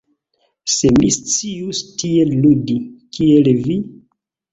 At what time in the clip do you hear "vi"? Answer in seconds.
3.69-3.77